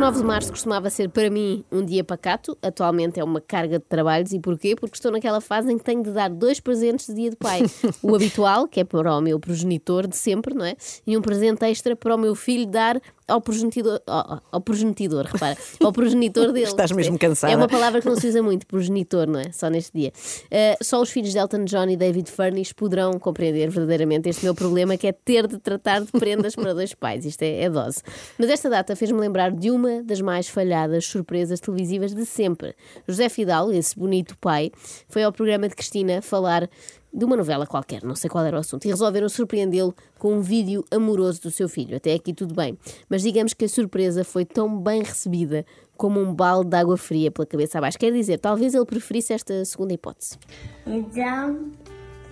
19 0.00 0.20
de 0.20 0.24
março 0.24 0.50
costumava 0.50 0.88
ser 0.88 1.10
para 1.10 1.28
mim 1.28 1.62
um 1.70 1.84
dia 1.84 2.02
pacato, 2.02 2.56
atualmente 2.62 3.20
é 3.20 3.22
uma 3.24 3.38
carga 3.38 3.78
de 3.78 3.84
trabalhos. 3.84 4.32
E 4.32 4.40
porquê? 4.40 4.74
Porque 4.74 4.96
estou 4.96 5.12
naquela 5.12 5.42
fase 5.42 5.70
em 5.70 5.76
que 5.76 5.84
tenho 5.84 6.02
de 6.02 6.10
dar 6.10 6.30
dois 6.30 6.58
presentes 6.58 7.08
de 7.08 7.14
dia 7.14 7.30
de 7.30 7.36
pai. 7.36 7.60
O 8.02 8.14
habitual, 8.14 8.66
que 8.66 8.80
é 8.80 8.84
para 8.84 9.14
o 9.14 9.20
meu 9.20 9.38
progenitor 9.38 10.06
de 10.06 10.16
sempre, 10.16 10.54
não 10.54 10.64
é? 10.64 10.74
E 11.06 11.18
um 11.18 11.20
presente 11.20 11.66
extra 11.66 11.94
para 11.94 12.14
o 12.14 12.18
meu 12.18 12.34
filho 12.34 12.66
dar 12.66 12.98
ao 13.30 13.40
progenitor, 13.40 14.00
ao, 14.06 14.42
ao 14.50 14.60
progenitor, 14.60 15.26
repara, 15.26 15.56
ao 15.82 15.92
progenitor 15.92 16.52
dele. 16.52 16.66
Estás 16.66 16.92
mesmo 16.92 17.18
cansada. 17.18 17.52
É 17.52 17.56
uma 17.56 17.68
palavra 17.68 18.00
que 18.00 18.08
não 18.08 18.16
se 18.16 18.26
usa 18.26 18.42
muito, 18.42 18.66
progenitor, 18.66 19.26
não 19.26 19.40
é? 19.40 19.52
Só 19.52 19.68
neste 19.68 19.92
dia. 19.96 20.12
Uh, 20.46 20.84
só 20.84 21.00
os 21.00 21.10
filhos 21.10 21.32
de 21.32 21.38
Elton 21.38 21.64
John 21.64 21.88
e 21.88 21.96
David 21.96 22.30
Furnish 22.30 22.72
poderão 22.72 23.18
compreender 23.18 23.70
verdadeiramente 23.70 24.28
este 24.28 24.44
meu 24.44 24.54
problema, 24.54 24.96
que 24.96 25.06
é 25.06 25.12
ter 25.12 25.46
de 25.46 25.58
tratar 25.58 26.00
de 26.00 26.12
prendas 26.12 26.54
para 26.54 26.74
dois 26.74 26.94
pais. 26.94 27.24
Isto 27.24 27.42
é, 27.42 27.62
é 27.62 27.70
dose. 27.70 28.02
Mas 28.38 28.50
esta 28.50 28.68
data 28.68 28.94
fez-me 28.96 29.18
lembrar 29.18 29.50
de 29.50 29.70
uma 29.70 30.02
das 30.02 30.20
mais 30.20 30.48
falhadas 30.48 31.06
surpresas 31.06 31.60
televisivas 31.60 32.14
de 32.14 32.26
sempre. 32.26 32.74
José 33.06 33.28
Fidal, 33.28 33.72
esse 33.72 33.98
bonito 33.98 34.36
pai, 34.38 34.70
foi 35.08 35.22
ao 35.22 35.32
programa 35.32 35.68
de 35.68 35.74
Cristina 35.74 36.20
falar 36.20 36.68
de 37.12 37.24
uma 37.24 37.36
novela 37.36 37.66
qualquer, 37.66 38.02
não 38.02 38.14
sei 38.14 38.30
qual 38.30 38.44
era 38.44 38.56
o 38.56 38.60
assunto, 38.60 38.84
e 38.84 38.88
resolveram 38.88 39.28
surpreendê-lo 39.28 39.94
com 40.18 40.34
um 40.34 40.40
vídeo 40.40 40.84
amoroso 40.90 41.42
do 41.42 41.50
seu 41.50 41.68
filho. 41.68 41.96
Até 41.96 42.14
aqui 42.14 42.32
tudo 42.32 42.54
bem. 42.54 42.78
Mas 43.08 43.22
digamos 43.22 43.52
que 43.52 43.64
a 43.64 43.68
surpresa 43.68 44.24
foi 44.24 44.44
tão 44.44 44.78
bem 44.78 45.02
recebida 45.02 45.64
como 45.96 46.20
um 46.20 46.32
balde 46.32 46.70
de 46.70 46.76
água 46.76 46.96
fria 46.96 47.30
pela 47.30 47.44
cabeça 47.46 47.78
abaixo. 47.78 47.98
Quer 47.98 48.12
dizer, 48.12 48.38
talvez 48.38 48.74
ele 48.74 48.86
preferisse 48.86 49.32
esta 49.32 49.64
segunda 49.64 49.92
hipótese. 49.92 50.38
Então, 50.86 51.70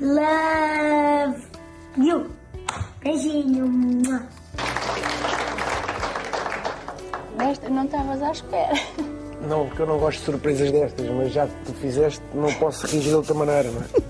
love 0.01 1.43
you. 1.99 2.27
Beijinho. 3.03 3.69
Desta 7.37 7.69
não 7.69 7.85
estavas 7.85 8.23
à 8.23 8.33
espera. 8.33 8.75
Não, 9.49 9.67
porque 9.67 9.83
eu 9.83 9.87
não 9.87 9.99
gosto 9.99 10.19
de 10.19 10.25
surpresas 10.25 10.71
destas, 10.73 11.09
mas 11.11 11.33
já 11.33 11.47
que 11.47 11.55
tu 11.67 11.73
fizeste, 11.75 12.21
não 12.35 12.53
posso 12.55 12.87
reagir 12.87 13.11
de 13.11 13.15
outra 13.15 13.35
maneira, 13.35 13.71
não 13.71 13.81
é? 13.81 14.08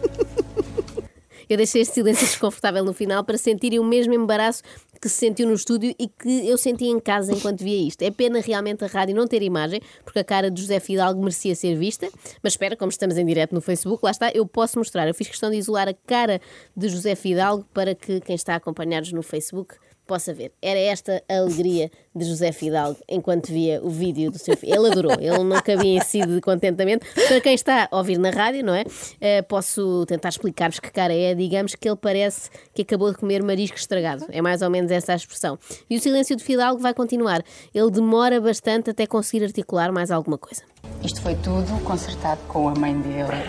Eu 1.48 1.56
deixei 1.56 1.82
este 1.82 1.94
silêncio 1.94 2.26
desconfortável 2.26 2.84
no 2.84 2.92
final 2.92 3.24
para 3.24 3.38
sentirem 3.38 3.78
o 3.78 3.84
mesmo 3.84 4.14
embaraço 4.14 4.62
que 5.00 5.08
se 5.08 5.16
sentiu 5.16 5.46
no 5.46 5.54
estúdio 5.54 5.94
e 5.98 6.08
que 6.08 6.48
eu 6.48 6.58
senti 6.58 6.86
em 6.86 6.98
casa 6.98 7.32
enquanto 7.32 7.62
via 7.62 7.86
isto. 7.86 8.02
É 8.02 8.10
pena 8.10 8.40
realmente 8.40 8.84
a 8.84 8.86
rádio 8.86 9.14
não 9.14 9.26
ter 9.26 9.42
imagem, 9.42 9.80
porque 10.04 10.18
a 10.18 10.24
cara 10.24 10.50
de 10.50 10.60
José 10.60 10.80
Fidalgo 10.80 11.20
merecia 11.20 11.54
ser 11.54 11.76
vista, 11.76 12.08
mas 12.42 12.54
espera, 12.54 12.76
como 12.76 12.90
estamos 12.90 13.16
em 13.16 13.24
direto 13.24 13.54
no 13.54 13.60
Facebook, 13.60 14.04
lá 14.04 14.10
está, 14.10 14.30
eu 14.32 14.44
posso 14.46 14.78
mostrar. 14.78 15.06
Eu 15.06 15.14
fiz 15.14 15.28
questão 15.28 15.50
de 15.50 15.56
isolar 15.56 15.88
a 15.88 15.94
cara 15.94 16.40
de 16.76 16.88
José 16.88 17.14
Fidalgo 17.14 17.64
para 17.72 17.94
que 17.94 18.20
quem 18.20 18.34
está 18.34 18.54
a 18.54 18.56
acompanhar-nos 18.56 19.12
no 19.12 19.22
Facebook 19.22 19.76
possa 20.08 20.32
ver. 20.32 20.50
Era 20.60 20.80
esta 20.80 21.22
a 21.28 21.36
alegria 21.36 21.90
de 22.16 22.24
José 22.24 22.50
Fidalgo 22.50 22.98
enquanto 23.08 23.48
via 23.48 23.80
o 23.84 23.90
vídeo 23.90 24.30
do 24.30 24.38
seu 24.38 24.56
filho. 24.56 24.74
Ele 24.74 24.90
adorou, 24.90 25.12
ele 25.20 25.44
não 25.44 25.60
cabia 25.60 25.98
em 25.98 26.00
si 26.00 26.24
de 26.26 26.40
contentamento. 26.40 27.06
Para 27.14 27.40
quem 27.40 27.54
está 27.54 27.86
a 27.90 27.96
ouvir 27.96 28.18
na 28.18 28.30
rádio, 28.30 28.64
não 28.64 28.74
é? 28.74 28.82
Uh, 28.82 29.44
posso 29.46 30.04
tentar 30.06 30.30
explicar-vos 30.30 30.80
que 30.80 30.90
cara 30.90 31.14
é. 31.14 31.34
Digamos 31.34 31.74
que 31.74 31.86
ele 31.86 31.96
parece 31.96 32.50
que 32.74 32.82
acabou 32.82 33.12
de 33.12 33.18
comer 33.18 33.42
marisco 33.42 33.76
estragado. 33.76 34.24
É 34.30 34.40
mais 34.40 34.62
ou 34.62 34.70
menos 34.70 34.90
essa 34.90 35.12
a 35.12 35.16
expressão. 35.16 35.58
E 35.88 35.96
o 35.96 36.00
silêncio 36.00 36.34
de 36.34 36.42
Fidalgo 36.42 36.80
vai 36.80 36.94
continuar. 36.94 37.44
Ele 37.74 37.90
demora 37.90 38.40
bastante 38.40 38.90
até 38.90 39.06
conseguir 39.06 39.44
articular 39.44 39.92
mais 39.92 40.10
alguma 40.10 40.38
coisa. 40.38 40.62
Isto 41.04 41.20
foi 41.20 41.34
tudo 41.36 41.84
consertado 41.84 42.40
com 42.48 42.68
a 42.68 42.74
mãe 42.74 42.98
dele. 42.98 43.44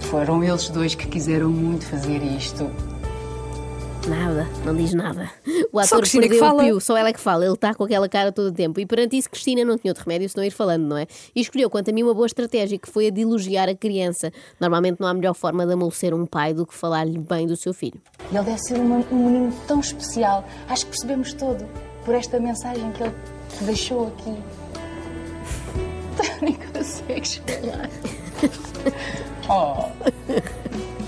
Foram 0.00 0.42
eles 0.42 0.70
dois 0.70 0.94
que 0.94 1.06
quiseram 1.06 1.50
muito 1.50 1.84
fazer 1.84 2.22
isto. 2.22 2.70
Nada, 4.08 4.46
não 4.64 4.74
diz 4.74 4.94
nada. 4.94 5.30
O 5.72 5.80
ator 5.80 6.06
só 6.06 6.20
perdeu 6.20 6.44
o 6.44 6.58
pio, 6.58 6.80
só 6.80 6.96
ela 6.96 7.08
é 7.08 7.12
que 7.12 7.18
fala, 7.18 7.44
ele 7.44 7.54
está 7.54 7.74
com 7.74 7.82
aquela 7.82 8.08
cara 8.08 8.30
todo 8.30 8.46
o 8.48 8.52
tempo. 8.52 8.78
E 8.78 8.86
perante 8.86 9.16
isso, 9.16 9.28
Cristina 9.28 9.64
não 9.64 9.76
tinha 9.76 9.90
outro 9.90 10.04
remédio 10.04 10.28
senão 10.28 10.44
ir 10.44 10.52
falando, 10.52 10.84
não 10.84 10.96
é? 10.96 11.06
E 11.34 11.40
escolheu, 11.40 11.68
quanto 11.68 11.90
a 11.90 11.92
mim, 11.92 12.04
uma 12.04 12.14
boa 12.14 12.26
estratégia, 12.26 12.78
que 12.78 12.88
foi 12.88 13.08
a 13.08 13.10
de 13.10 13.22
elogiar 13.22 13.68
a 13.68 13.74
criança. 13.74 14.32
Normalmente 14.60 15.00
não 15.00 15.08
há 15.08 15.14
melhor 15.14 15.34
forma 15.34 15.66
de 15.66 15.72
amolecer 15.72 16.14
um 16.14 16.24
pai 16.24 16.54
do 16.54 16.64
que 16.64 16.74
falar-lhe 16.74 17.18
bem 17.18 17.48
do 17.48 17.56
seu 17.56 17.74
filho. 17.74 18.00
Ele 18.30 18.44
deve 18.44 18.58
ser 18.58 18.78
um, 18.78 19.04
um 19.10 19.26
menino 19.26 19.52
tão 19.66 19.80
especial. 19.80 20.44
Acho 20.68 20.84
que 20.84 20.92
percebemos 20.92 21.32
todo 21.32 21.66
por 22.04 22.14
esta 22.14 22.38
mensagem 22.38 22.92
que 22.92 23.02
ele 23.02 23.14
deixou 23.62 24.06
aqui. 24.06 24.36
Nem 26.40 26.54
consegues 26.72 27.42
falar. 27.46 27.90
oh. 29.48 29.90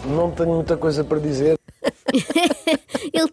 Não 0.08 0.30
tenho 0.32 0.54
muita 0.54 0.76
coisa 0.76 1.04
para 1.04 1.20
dizer. 1.20 1.58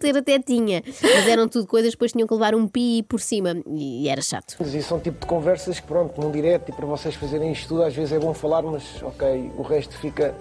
Ter 0.05 0.17
até 0.17 0.37
tinha, 0.37 0.83
mas 1.01 1.27
eram 1.27 1.47
tudo 1.47 1.65
coisas 1.65 1.89
que 1.89 1.95
depois 1.95 2.11
tinham 2.11 2.27
que 2.27 2.33
levar 2.35 2.53
um 2.53 2.67
pi 2.67 3.01
por 3.09 3.19
cima 3.19 3.55
e 3.65 4.07
era 4.07 4.21
chato. 4.21 4.55
Mas 4.59 4.71
isso 4.75 4.89
são 4.89 4.99
tipo 4.99 5.19
de 5.19 5.25
conversas 5.25 5.79
que, 5.79 5.87
pronto, 5.87 6.21
num 6.21 6.29
direto 6.29 6.69
e 6.69 6.71
para 6.71 6.85
vocês 6.85 7.15
fazerem 7.15 7.51
isto 7.51 7.69
tudo, 7.69 7.81
às 7.81 7.95
vezes 7.95 8.11
é 8.13 8.19
bom 8.19 8.31
falar, 8.31 8.61
mas 8.61 9.01
ok, 9.01 9.51
o 9.57 9.63
resto 9.63 9.97
fica 9.97 10.35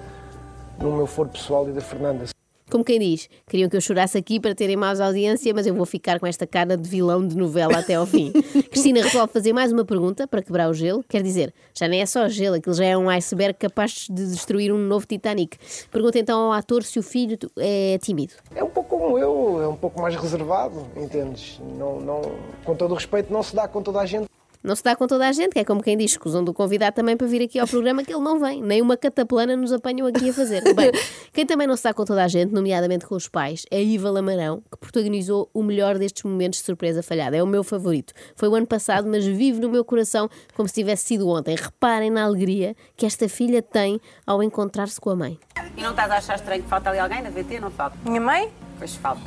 no 0.79 0.95
meu 0.95 1.07
foro 1.07 1.31
pessoal 1.31 1.67
e 1.67 1.73
da 1.73 1.81
Fernanda. 1.81 2.27
Como 2.71 2.83
quem 2.83 2.99
diz, 2.99 3.29
queriam 3.47 3.69
que 3.69 3.77
eu 3.77 3.81
chorasse 3.81 4.19
aqui 4.19 4.41
para 4.41 4.55
terem 4.55 4.75
mais 4.75 4.99
audiência, 4.99 5.53
mas 5.55 5.67
eu 5.67 5.75
vou 5.75 5.87
ficar 5.87 6.19
com 6.19 6.27
esta 6.27 6.47
cara 6.47 6.77
de 6.77 6.89
vilão 6.89 7.25
de 7.25 7.37
novela 7.37 7.79
até 7.79 7.95
ao 7.95 8.05
fim. 8.05 8.33
Cristina 8.69 9.03
resolve 9.03 9.33
fazer 9.33 9.53
mais 9.53 9.71
uma 9.71 9.85
pergunta 9.85 10.27
para 10.27 10.43
quebrar 10.43 10.69
o 10.69 10.75
gelo. 10.75 11.05
Quer 11.09 11.23
dizer, 11.23 11.55
já 11.73 11.87
nem 11.87 12.01
é 12.01 12.07
só 12.07 12.27
gelo, 12.27 12.57
aquilo 12.57 12.75
já 12.75 12.87
é 12.87 12.97
um 12.97 13.09
iceberg 13.11 13.57
capaz 13.59 14.09
de 14.11 14.27
destruir 14.27 14.73
um 14.73 14.79
novo 14.79 15.07
Titanic. 15.07 15.57
Pergunta 15.91 16.19
então 16.19 16.41
ao 16.41 16.53
ator 16.53 16.83
se 16.83 16.99
o 16.99 17.03
filho 17.03 17.39
é 17.59 17.97
tímido. 17.99 18.33
É 18.55 18.65
um 18.65 18.71
pouco 18.71 18.84
como 19.05 19.19
eu, 19.19 19.63
é 19.63 19.69
um 19.69 19.77
pouco 19.77 20.01
mais 20.01 20.17
reservado, 20.17 20.87
entendes? 20.97 21.61
Não, 21.77 22.01
não, 22.01 22.23
com 22.65 22.75
todo 22.75 22.93
o 22.93 22.95
respeito, 22.95 23.33
não 23.33 23.43
se 23.43 23.55
dá 23.55 23.69
com 23.69 23.83
toda 23.83 24.01
a 24.01 24.07
gente. 24.07 24.29
Não 24.63 24.75
se 24.75 24.83
dá 24.83 24.97
com 24.97 25.07
toda 25.07 25.29
a 25.29 25.33
gente, 25.33 25.53
que 25.53 25.59
é 25.59 25.65
como 25.65 25.83
quem 25.83 25.95
diz, 25.95 26.13
escusam 26.13 26.43
do 26.43 26.55
convidado 26.55 26.97
também 26.97 27.19
para 27.19 27.27
vir 27.27 27.43
aqui 27.43 27.59
ao 27.59 27.69
programa 27.69 28.03
que 28.03 28.11
ele 28.11 28.23
não 28.23 28.41
vem. 28.41 28.63
Nem 28.63 28.81
uma 28.81 28.97
cataplana 28.97 29.55
nos 29.55 29.75
apanham 29.75 30.07
aqui 30.07 30.31
a 30.31 30.33
fazer. 30.33 30.63
Bem, 30.73 30.91
quem 31.35 31.45
também 31.45 31.67
não 31.67 31.77
se 31.77 31.85
dá 31.85 31.93
com 31.93 32.03
toda 32.03 32.25
a 32.25 32.29
gente, 32.29 32.51
nomeadamente 32.51 33.05
com 33.05 33.15
os 33.15 33.29
pais, 33.29 33.67
é 33.71 33.83
Iva 33.83 34.11
Lamarão, 34.11 34.63
que 34.73 34.79
protagonizou 34.79 35.51
o 35.53 35.63
melhor 35.63 35.99
destes 35.99 36.23
momentos 36.23 36.61
de 36.61 36.65
surpresa 36.65 37.03
falhada. 37.03 37.37
É 37.37 37.43
o 37.43 37.47
meu 37.47 37.63
favorito. 37.63 38.15
Foi 38.35 38.49
o 38.49 38.55
ano 38.55 38.67
passado, 38.67 39.07
mas 39.07 39.27
vive 39.27 39.61
no 39.61 39.69
meu 39.69 39.85
coração 39.85 40.31
como 40.57 40.67
se 40.67 40.75
tivesse 40.77 41.09
sido 41.09 41.29
ontem. 41.29 41.55
Reparem 41.57 42.09
na 42.09 42.25
alegria 42.25 42.75
que 42.97 43.05
esta 43.05 43.29
filha 43.29 43.61
tem 43.61 44.01
ao 44.27 44.43
encontrar-se 44.43 44.99
com 44.99 45.11
a 45.11 45.17
mãe. 45.17 45.39
E 45.77 45.83
não 45.83 45.91
estás 45.91 46.11
a 46.11 46.17
achar 46.17 46.37
estranho 46.37 46.63
que 46.63 46.71
falta 46.71 46.89
ali 46.89 46.99
alguém 46.99 47.21
na 47.21 47.29
VT? 47.29 47.61
Não 47.61 47.71
falta? 47.71 47.99
Minha 48.03 48.21
mãe? 48.23 48.51
Pois 48.79 48.95
falta. 48.97 49.21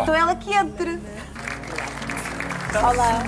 Então 0.00 0.14
ela 0.14 0.34
que 0.36 0.52
entre. 0.52 1.00
Olá. 2.74 3.22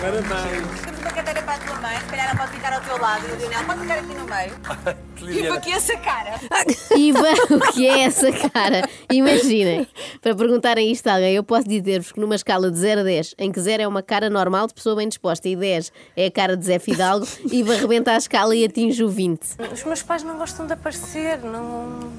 Parabéns. 0.00 0.80
Temos 0.82 1.00
uma 1.00 1.10
cadeira 1.10 1.42
para 1.42 1.54
a 1.54 1.58
tua 1.58 1.80
mãe, 1.80 1.98
se 1.98 2.04
calhar 2.04 2.26
ela 2.28 2.36
pode 2.36 2.52
ficar 2.52 2.72
ao 2.74 2.80
teu 2.82 2.98
lado 3.00 3.26
e 3.26 3.32
o 3.32 3.36
Lionel 3.36 3.64
pode 3.64 3.80
ficar 3.80 3.94
aqui 3.94 4.14
no 4.14 4.24
meio. 4.26 5.46
Iva, 5.46 5.54
o 5.56 5.60
que 5.60 5.72
é 5.72 5.76
essa 5.76 5.96
cara? 5.96 6.40
Iva, 6.94 7.28
o 7.50 7.72
que 7.72 7.86
é 7.86 8.00
essa 8.00 8.32
cara? 8.50 8.86
Imaginem, 9.10 9.88
para 10.20 10.34
perguntarem 10.34 10.90
isto 10.92 11.06
a 11.06 11.14
alguém, 11.14 11.34
eu 11.34 11.42
posso 11.42 11.66
dizer-vos 11.66 12.12
que 12.12 12.20
numa 12.20 12.34
escala 12.34 12.70
de 12.70 12.78
0 12.78 13.00
a 13.00 13.04
10, 13.04 13.34
em 13.38 13.50
que 13.50 13.60
0 13.60 13.82
é 13.82 13.88
uma 13.88 14.02
cara 14.02 14.28
normal 14.28 14.66
de 14.66 14.74
pessoa 14.74 14.94
bem 14.96 15.08
disposta 15.08 15.48
e 15.48 15.56
10 15.56 15.90
é 16.16 16.26
a 16.26 16.30
cara 16.30 16.54
de 16.54 16.66
Zé 16.66 16.78
Fidalgo, 16.78 17.26
Iva 17.50 17.74
rebenta 17.74 18.12
a 18.12 18.18
escala 18.18 18.54
e 18.54 18.64
atinge 18.64 19.02
o 19.02 19.08
20. 19.08 19.40
Os 19.72 19.84
meus 19.84 20.02
pais 20.02 20.22
não 20.22 20.36
gostam 20.36 20.66
de 20.66 20.74
aparecer, 20.74 21.38
não. 21.38 22.12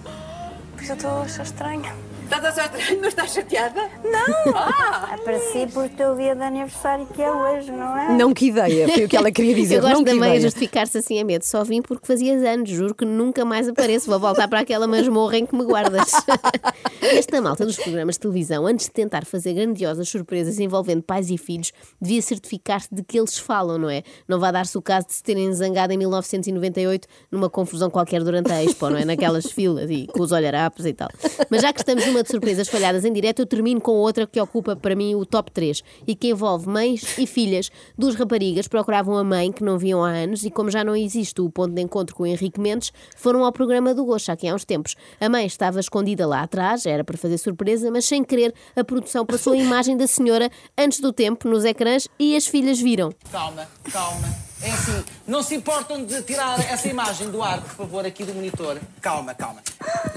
Por 0.76 0.82
isso 0.82 0.94
eu 0.94 0.96
estou 0.96 1.12
a 1.12 1.22
achar 1.22 1.44
estranho. 1.44 2.13
Estás 2.36 2.58
a? 2.58 2.72
Não 3.00 3.08
estás 3.08 3.34
chateada? 3.34 3.90
Não! 4.04 4.56
Ah. 4.56 5.14
Apareci 5.14 5.68
por 5.72 5.88
teu 5.90 6.16
dia 6.16 6.36
de 6.36 6.42
aniversário 6.42 7.06
que 7.06 7.22
é 7.22 7.32
hoje, 7.32 7.72
não 7.72 7.98
é? 7.98 8.18
Não, 8.18 8.34
que 8.34 8.48
ideia, 8.48 8.90
foi 8.90 9.06
o 9.06 9.10
que 9.10 9.16
ela 9.16 9.32
queria 9.32 9.54
dizer. 9.54 9.76
Eu 9.76 9.82
gosto 9.82 9.98
não, 9.98 10.04
também 10.04 10.38
a 10.38 10.40
justificar-se 10.40 10.98
assim 10.98 11.20
a 11.20 11.24
medo. 11.24 11.44
Só 11.46 11.64
vim 11.64 11.82
porque 11.82 12.08
fazias 12.08 12.44
anos, 12.44 12.70
juro 12.70 12.96
que 12.96 13.06
nunca 13.06 13.46
mais 13.46 13.70
apareço. 13.70 14.10
Vou 14.10 14.20
voltar 14.20 14.48
para 14.48 14.62
aquela 14.62 14.88
masmorra 14.88 15.38
em 15.38 15.46
que 15.46 15.56
me 15.56 15.64
guardas. 15.64 16.12
Esta 17.02 17.42
malta 17.42 17.66
dos 17.66 17.78
programas 17.78 18.16
de 18.16 18.22
televisão, 18.22 18.66
antes 18.66 18.88
de 18.88 18.92
tentar 18.92 19.26
fazer 19.26 19.54
grandiosas 19.54 20.10
surpresas 20.10 20.60
envolvendo 20.60 21.04
pais 21.04 21.30
e 21.30 21.38
filhos, 21.38 21.72
devia 22.02 22.22
certificar-se 22.22 22.88
de 22.92 23.04
que 23.04 23.20
eles 23.20 23.38
falam, 23.38 23.78
não 23.78 23.90
é? 23.90 24.04
Não 24.28 24.40
vai 24.40 24.52
dar-se 24.52 24.78
o 24.78 24.82
caso 24.82 25.08
de 25.08 25.14
se 25.14 25.24
terem 25.24 25.54
zangado 25.54 25.94
em 25.94 25.98
1998 25.98 27.08
numa 27.32 27.50
confusão 27.50 27.90
qualquer 27.90 28.24
durante 28.24 28.52
a 28.52 28.64
Expo, 28.64 28.90
não 28.90 28.98
é? 28.98 29.06
Naquelas 29.06 29.46
filas 29.52 29.90
e 29.90 30.08
com 30.08 30.22
os 30.22 30.32
olharapos 30.32 30.86
e 30.86 30.94
tal. 30.94 31.10
Mas 31.50 31.62
já 31.62 31.72
que 31.72 31.80
estamos 31.80 32.06
numa 32.06 32.23
de 32.24 32.30
surpresas 32.30 32.68
falhadas 32.68 33.06
em 33.06 33.14
direto, 33.14 33.40
eu 33.40 33.46
termino 33.46 33.80
com 33.80 33.92
outra 33.92 34.26
que 34.26 34.40
ocupa 34.40 34.76
para 34.76 34.96
mim 34.96 35.14
o 35.16 35.26
top 35.26 35.52
3 35.52 35.84
e 36.08 36.16
que 36.16 36.30
envolve 36.30 36.68
mães 36.68 37.18
e 37.18 37.28
filhas. 37.28 37.70
Duas 37.98 38.16
raparigas 38.16 38.68
procuravam 38.68 39.16
a 39.18 39.24
mãe 39.24 39.52
que 39.52 39.64
não 39.64 39.78
viam 39.78 40.04
há 40.04 40.10
anos 40.10 40.44
e, 40.44 40.50
como 40.50 40.72
já 40.72 40.84
não 40.84 40.96
existe 40.96 41.42
o 41.42 41.50
ponto 41.50 41.74
de 41.74 41.82
encontro 41.82 42.16
com 42.16 42.26
Henrique 42.26 42.60
Mendes, 42.60 42.92
foram 43.16 43.44
ao 43.44 43.52
programa 43.52 43.94
do 43.94 44.06
Gosto 44.06 44.32
aqui 44.32 44.48
há 44.48 44.56
uns 44.56 44.66
tempos. 44.66 44.96
A 45.20 45.30
mãe 45.30 45.46
estava 45.46 45.80
escondida 45.80 46.26
lá 46.26 46.42
atrás, 46.42 46.86
era 46.86 47.04
para 47.04 47.18
fazer 47.18 47.38
surpresa, 47.38 47.92
mas 47.92 48.06
sem 48.06 48.24
querer, 48.24 48.54
a 48.76 48.84
produção 48.84 49.26
passou 49.26 49.54
a 49.54 49.58
imagem 49.58 49.96
da 49.98 50.08
senhora 50.08 50.50
antes 50.78 51.00
do 51.00 51.14
tempo 51.14 51.48
nos 51.48 51.66
ecrãs 51.66 52.08
e 52.18 52.36
as 52.36 52.48
filhas 52.48 52.80
viram. 52.80 53.12
Calma, 53.32 53.68
calma. 53.92 54.53
É 54.64 54.72
assim, 54.72 55.04
não 55.28 55.44
se 55.44 55.56
importam 55.56 56.06
de 56.06 56.22
tirar 56.22 56.58
essa 56.72 56.88
imagem 56.88 57.30
do 57.30 57.44
ar, 57.44 57.60
por 57.60 57.76
favor, 57.76 58.06
aqui 58.06 58.24
do 58.24 58.34
monitor. 58.34 58.80
Calma, 59.02 59.34
calma. 59.36 59.62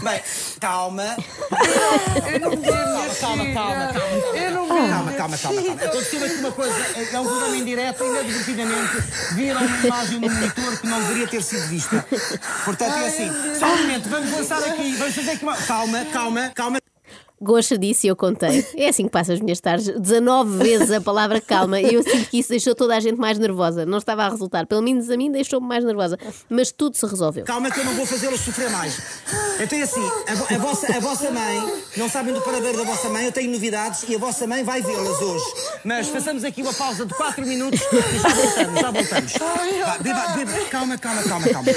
Bem, 0.00 0.22
calma. 0.60 1.16
Eu 2.32 2.40
não 2.40 2.50
Calma, 2.62 3.14
calma, 3.16 3.44
calma, 3.52 3.92
calma. 3.92 4.36
Eu 4.38 4.50
não 4.52 4.68
Calma, 4.68 5.12
calma, 5.12 5.12
calma, 5.38 5.38
calma. 5.38 5.72
Aconteceu 5.82 6.24
aqui 6.24 6.34
uma 6.34 6.52
coisa, 6.52 6.76
é 7.12 7.18
um 7.18 7.24
programa 7.24 7.56
em 7.56 7.64
direto 7.64 8.04
e 8.04 8.06
inadvertidamente 8.06 9.02
viram 9.34 9.60
uma 9.66 9.78
imagem 9.78 10.20
no 10.20 10.30
monitor 10.30 10.78
que 10.78 10.86
não 10.86 11.00
deveria 11.00 11.26
ter 11.26 11.42
sido 11.42 11.66
vista. 11.66 12.06
Portanto, 12.64 12.94
é 12.98 13.06
assim, 13.08 13.30
só 13.58 13.66
um 13.66 13.76
momento, 13.78 14.08
vamos 14.08 14.30
lançar 14.30 14.62
aqui, 14.62 14.94
vamos 14.94 15.14
fazer 15.16 15.30
aqui 15.32 15.42
uma... 15.42 15.56
Calma, 15.56 16.04
calma, 16.12 16.52
calma. 16.54 16.85
Gosta 17.40 17.76
disso 17.76 18.06
e 18.06 18.08
eu 18.08 18.16
contei. 18.16 18.64
É 18.76 18.88
assim 18.88 19.04
que 19.04 19.10
passa 19.10 19.32
as 19.34 19.40
minhas 19.40 19.60
tardes. 19.60 19.88
19 19.88 20.56
vezes 20.58 20.90
a 20.90 21.00
palavra 21.00 21.40
calma 21.40 21.78
e 21.80 21.92
eu 21.94 22.02
sinto 22.02 22.30
que 22.30 22.38
isso 22.38 22.48
deixou 22.48 22.74
toda 22.74 22.96
a 22.96 23.00
gente 23.00 23.18
mais 23.18 23.38
nervosa. 23.38 23.84
Não 23.84 23.98
estava 23.98 24.24
a 24.24 24.28
resultar. 24.30 24.66
Pelo 24.66 24.80
menos 24.82 25.10
a 25.10 25.16
mim 25.16 25.30
deixou-me 25.30 25.66
mais 25.66 25.84
nervosa. 25.84 26.18
Mas 26.48 26.72
tudo 26.72 26.96
se 26.96 27.04
resolveu. 27.06 27.44
Calma 27.44 27.70
que 27.70 27.78
eu 27.80 27.84
não 27.84 27.94
vou 27.94 28.06
fazê-los 28.06 28.40
sofrer 28.40 28.70
mais. 28.70 28.98
Então 29.60 29.78
é 29.78 29.82
assim, 29.82 30.00
a, 30.28 30.34
vo- 30.34 30.54
a 30.54 30.58
vossa, 30.58 30.96
a 30.96 31.00
vossa 31.00 31.30
mãe, 31.30 31.72
não 31.96 32.08
sabem 32.08 32.32
do 32.34 32.40
paradeiro 32.42 32.78
da 32.78 32.84
vossa 32.84 33.08
mãe, 33.08 33.24
eu 33.26 33.32
tenho 33.32 33.50
novidades 33.50 34.04
e 34.08 34.14
a 34.14 34.18
vossa 34.18 34.46
mãe 34.46 34.62
vai 34.64 34.80
vê-las 34.82 35.20
hoje. 35.20 35.44
Mas 35.84 36.08
façamos 36.08 36.44
aqui 36.44 36.62
uma 36.62 36.72
pausa 36.74 37.04
de 37.06 37.14
4 37.14 37.44
minutos 37.46 37.80
e 37.80 38.18
já 38.18 38.28
voltamos, 38.28 38.80
já 38.80 38.90
voltamos. 38.90 39.32
Vá, 39.32 39.98
beba, 39.98 40.28
beba. 40.36 40.52
Calma, 40.70 40.98
calma, 40.98 41.22
calma, 41.22 41.48
calma. 41.48 41.68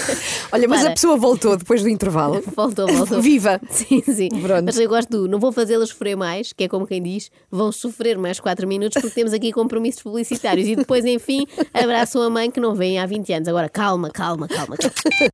Olha, 0.51 0.67
mas 0.67 0.81
Para. 0.81 0.89
a 0.89 0.93
pessoa 0.93 1.17
voltou 1.17 1.55
depois 1.57 1.81
do 1.81 1.89
intervalo. 1.89 2.41
Voltou, 2.55 2.87
voltou. 2.87 3.21
Viva! 3.21 3.59
Sim, 3.69 4.01
sim. 4.05 4.29
Pronto. 4.41 4.65
Mas 4.65 4.77
eu 4.77 4.87
gosto 4.89 5.09
do 5.09 5.27
não 5.27 5.39
vou 5.39 5.48
fazê-las 5.51 5.89
sofrer 5.89 6.15
mais, 6.15 6.53
que 6.53 6.63
é 6.63 6.67
como 6.67 6.85
quem 6.85 7.01
diz, 7.01 7.31
vão 7.51 7.71
sofrer 7.71 8.17
mais 8.17 8.39
4 8.39 8.67
minutos 8.67 9.01
porque 9.01 9.15
temos 9.15 9.33
aqui 9.33 9.51
compromissos 9.51 10.01
publicitários. 10.01 10.67
E 10.67 10.75
depois, 10.75 11.05
enfim, 11.05 11.45
abraçam 11.73 12.21
a 12.21 12.29
mãe 12.29 12.49
que 12.51 12.59
não 12.59 12.75
vem 12.75 12.99
há 12.99 13.05
20 13.05 13.33
anos. 13.33 13.47
Agora, 13.47 13.69
calma, 13.69 14.09
calma, 14.09 14.47
calma. 14.47 14.75
calma. 14.77 15.29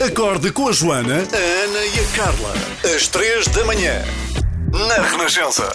Acorde 0.00 0.50
com 0.50 0.68
a 0.68 0.72
Joana, 0.72 1.16
a 1.16 1.64
Ana 1.64 1.84
e 1.84 2.00
a 2.00 2.16
Carla. 2.16 2.54
Às 2.96 3.06
três 3.08 3.46
da 3.48 3.64
manhã. 3.64 4.02
Na 4.72 5.02
Renascença. 5.02 5.68